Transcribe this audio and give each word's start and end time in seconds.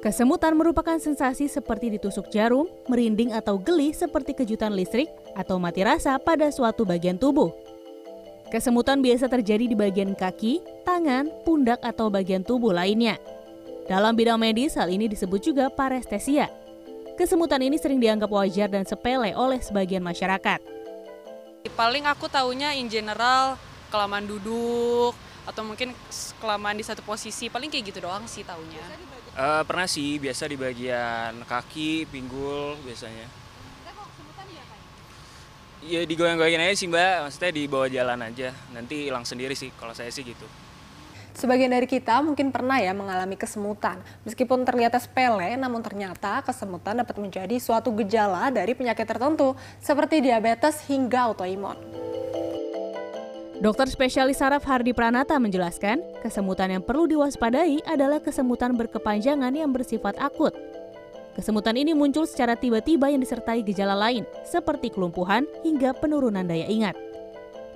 Kesemutan 0.00 0.56
merupakan 0.56 0.96
sensasi 0.96 1.44
seperti 1.44 1.92
ditusuk 1.92 2.32
jarum, 2.32 2.64
merinding 2.88 3.36
atau 3.36 3.60
geli 3.60 3.92
seperti 3.92 4.32
kejutan 4.32 4.72
listrik, 4.72 5.12
atau 5.36 5.60
mati 5.60 5.84
rasa 5.84 6.16
pada 6.16 6.48
suatu 6.48 6.88
bagian 6.88 7.20
tubuh. 7.20 7.52
Kesemutan 8.48 9.04
biasa 9.04 9.28
terjadi 9.28 9.68
di 9.68 9.76
bagian 9.76 10.16
kaki, 10.16 10.64
tangan, 10.88 11.28
pundak, 11.44 11.84
atau 11.84 12.08
bagian 12.08 12.40
tubuh 12.40 12.72
lainnya. 12.72 13.20
Dalam 13.92 14.16
bidang 14.16 14.40
medis, 14.40 14.72
hal 14.80 14.88
ini 14.88 15.04
disebut 15.04 15.52
juga 15.52 15.68
parestesia. 15.68 16.48
Kesemutan 17.20 17.60
ini 17.60 17.76
sering 17.76 18.00
dianggap 18.00 18.32
wajar 18.32 18.72
dan 18.72 18.88
sepele 18.88 19.36
oleh 19.36 19.60
sebagian 19.60 20.00
masyarakat. 20.00 20.64
Paling 21.76 22.08
aku 22.08 22.24
taunya 22.32 22.72
in 22.72 22.88
general 22.88 23.60
kelamaan 23.90 24.24
duduk 24.24 25.12
atau 25.44 25.66
mungkin 25.66 25.90
kelamaan 26.38 26.78
di 26.78 26.86
satu 26.86 27.02
posisi, 27.02 27.50
paling 27.50 27.68
kayak 27.68 27.90
gitu 27.90 28.06
doang 28.06 28.24
sih 28.30 28.46
taunya. 28.46 28.80
Uh, 29.34 29.62
pernah 29.66 29.90
sih, 29.90 30.22
biasa 30.22 30.46
di 30.46 30.56
bagian 30.56 31.42
kaki, 31.44 32.06
pinggul 32.06 32.78
biasanya. 32.86 33.26
Ya 35.80 36.04
digoyang-goyangin 36.04 36.60
aja 36.60 36.76
sih 36.76 36.92
mbak, 36.92 37.24
maksudnya 37.24 37.50
di 37.56 37.64
bawah 37.64 37.88
jalan 37.88 38.20
aja, 38.20 38.52
nanti 38.76 39.08
hilang 39.08 39.24
sendiri 39.24 39.56
sih 39.56 39.72
kalau 39.80 39.96
saya 39.96 40.12
sih 40.12 40.20
gitu. 40.20 40.44
Sebagian 41.32 41.72
dari 41.72 41.88
kita 41.88 42.20
mungkin 42.20 42.52
pernah 42.52 42.76
ya 42.76 42.92
mengalami 42.92 43.32
kesemutan. 43.32 43.96
Meskipun 44.28 44.60
terlihat 44.68 44.92
sepele, 45.00 45.56
namun 45.56 45.80
ternyata 45.80 46.44
kesemutan 46.44 47.00
dapat 47.00 47.16
menjadi 47.16 47.56
suatu 47.56 47.96
gejala 47.96 48.52
dari 48.52 48.76
penyakit 48.76 49.08
tertentu 49.08 49.56
seperti 49.80 50.20
diabetes 50.20 50.84
hingga 50.84 51.32
autoimun. 51.32 51.99
Dokter 53.60 53.92
spesialis 53.92 54.40
saraf 54.40 54.64
Hardi 54.64 54.96
Pranata 54.96 55.36
menjelaskan, 55.36 56.00
kesemutan 56.24 56.72
yang 56.72 56.80
perlu 56.80 57.04
diwaspadai 57.04 57.84
adalah 57.84 58.16
kesemutan 58.16 58.72
berkepanjangan 58.72 59.52
yang 59.52 59.68
bersifat 59.68 60.16
akut. 60.16 60.56
Kesemutan 61.36 61.76
ini 61.76 61.92
muncul 61.92 62.24
secara 62.24 62.56
tiba-tiba 62.56 63.12
yang 63.12 63.20
disertai 63.20 63.60
gejala 63.60 63.92
lain, 63.92 64.24
seperti 64.48 64.88
kelumpuhan 64.88 65.44
hingga 65.60 65.92
penurunan 65.92 66.40
daya 66.40 66.72
ingat. 66.72 66.96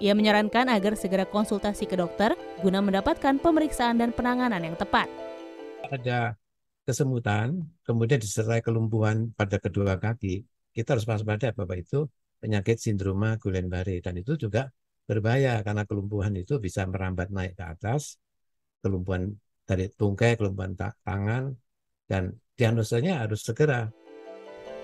Ia 0.01 0.17
menyarankan 0.17 0.73
agar 0.73 0.97
segera 0.97 1.29
konsultasi 1.29 1.85
ke 1.85 2.01
dokter 2.01 2.33
guna 2.65 2.81
mendapatkan 2.81 3.37
pemeriksaan 3.37 4.01
dan 4.01 4.17
penanganan 4.17 4.65
yang 4.65 4.81
tepat. 4.81 5.05
Ada 5.85 6.33
kesemutan, 6.89 7.61
kemudian 7.85 8.25
disertai 8.25 8.65
kelumpuhan 8.65 9.37
pada 9.37 9.61
kedua 9.61 10.01
kaki, 10.01 10.49
kita 10.73 10.97
harus 10.97 11.05
waspada 11.05 11.53
bahwa 11.53 11.77
itu 11.77 12.09
penyakit 12.41 12.81
sindroma 12.81 13.37
Guillain-Barré 13.37 14.01
dan 14.01 14.17
itu 14.17 14.41
juga 14.41 14.73
berbahaya 15.05 15.61
karena 15.61 15.85
kelumpuhan 15.85 16.33
itu 16.37 16.57
bisa 16.57 16.89
merambat 16.89 17.29
naik 17.29 17.57
ke 17.57 17.65
atas, 17.65 18.17
kelumpuhan 18.81 19.37
dari 19.65 19.89
tungkai, 19.93 20.37
kelumpuhan 20.37 20.77
tangan, 20.77 21.57
dan 22.09 22.37
diagnosanya 22.57 23.25
harus 23.25 23.45
segera. 23.45 23.89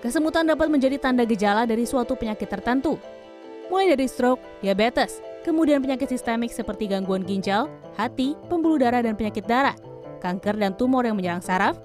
Kesemutan 0.01 0.49
dapat 0.49 0.73
menjadi 0.73 0.97
tanda 0.97 1.21
gejala 1.29 1.69
dari 1.69 1.85
suatu 1.85 2.17
penyakit 2.17 2.49
tertentu, 2.49 2.97
mulai 3.69 3.93
dari 3.93 4.09
stroke, 4.09 4.41
diabetes, 4.65 5.21
kemudian 5.45 5.77
penyakit 5.77 6.09
sistemik 6.09 6.49
seperti 6.49 6.89
gangguan 6.89 7.21
ginjal, 7.21 7.69
hati, 7.93 8.33
pembuluh 8.49 8.81
darah 8.81 9.05
dan 9.05 9.13
penyakit 9.13 9.45
darah, 9.45 9.77
kanker 10.17 10.57
dan 10.57 10.73
tumor 10.73 11.05
yang 11.05 11.13
menyerang 11.13 11.45
saraf, 11.45 11.77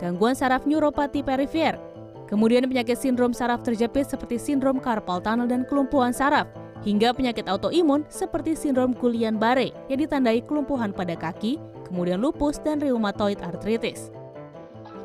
gangguan 0.00 0.32
saraf 0.32 0.64
neuropati 0.64 1.20
perifer, 1.20 1.76
kemudian 2.24 2.64
penyakit 2.64 2.96
sindrom 2.96 3.36
saraf 3.36 3.60
terjepit 3.60 4.08
seperti 4.08 4.40
sindrom 4.40 4.80
carpal 4.80 5.20
tunnel 5.20 5.44
dan 5.44 5.68
kelumpuhan 5.68 6.16
saraf, 6.16 6.48
hingga 6.82 7.14
penyakit 7.14 7.46
autoimun 7.46 8.02
seperti 8.10 8.58
sindrom 8.58 8.92
Guillain-Barré 8.94 9.70
yang 9.86 10.00
ditandai 10.02 10.42
kelumpuhan 10.42 10.90
pada 10.90 11.14
kaki, 11.14 11.58
kemudian 11.86 12.18
lupus 12.18 12.58
dan 12.58 12.82
rheumatoid 12.82 13.38
arthritis. 13.42 14.10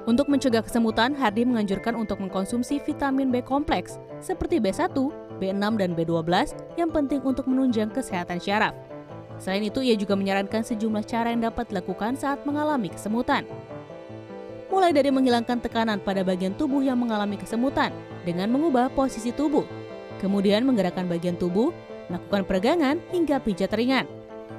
Untuk 0.07 0.31
mencegah 0.31 0.63
kesemutan, 0.63 1.11
Hardi 1.19 1.43
menganjurkan 1.43 1.91
untuk 1.91 2.23
mengkonsumsi 2.23 2.79
vitamin 2.79 3.27
B 3.27 3.43
kompleks 3.43 3.99
seperti 4.23 4.55
B1, 4.55 4.95
B6, 5.35 5.63
dan 5.75 5.91
B12 5.93 6.31
yang 6.79 6.89
penting 6.95 7.19
untuk 7.27 7.43
menunjang 7.43 7.91
kesehatan 7.91 8.39
syaraf. 8.39 8.71
Selain 9.35 9.61
itu, 9.61 9.83
ia 9.83 9.99
juga 9.99 10.15
menyarankan 10.15 10.63
sejumlah 10.63 11.03
cara 11.03 11.29
yang 11.35 11.43
dapat 11.43 11.67
dilakukan 11.69 12.15
saat 12.15 12.39
mengalami 12.47 12.87
kesemutan. 12.87 13.43
Mulai 14.71 14.95
dari 14.95 15.11
menghilangkan 15.11 15.59
tekanan 15.59 15.99
pada 15.99 16.23
bagian 16.23 16.55
tubuh 16.55 16.79
yang 16.79 16.97
mengalami 16.97 17.35
kesemutan 17.35 17.91
dengan 18.23 18.47
mengubah 18.47 18.87
posisi 18.95 19.35
tubuh, 19.35 19.67
kemudian 20.19 20.65
menggerakkan 20.65 21.05
bagian 21.09 21.35
tubuh, 21.35 21.73
melakukan 22.07 22.43
peregangan 22.47 22.95
hingga 23.11 23.41
pijat 23.41 23.71
ringan. 23.73 24.05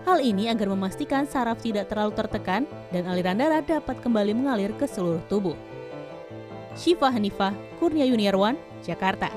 Hal 0.04 0.24
ini 0.24 0.48
agar 0.48 0.72
memastikan 0.72 1.28
saraf 1.28 1.60
tidak 1.60 1.90
terlalu 1.92 2.16
tertekan 2.16 2.64
dan 2.94 3.04
aliran 3.08 3.36
darah 3.36 3.60
dapat 3.60 3.98
kembali 4.00 4.32
mengalir 4.32 4.72
ke 4.76 4.88
seluruh 4.88 5.20
tubuh. 5.28 5.56
Syifa 6.78 7.10
Hanifah, 7.10 7.52
Kurnia 7.82 8.06
Yuniarwan, 8.06 8.54
Jakarta. 8.86 9.28